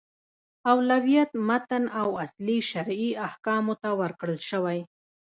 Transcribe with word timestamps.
اولویت 0.71 1.31
متن 1.47 1.83
او 2.01 2.07
اصلي 2.23 2.57
شرعي 2.69 3.09
احکامو 3.27 3.73
ته 3.81 3.89
ورکړل 3.99 4.37
شوی. 4.49 4.79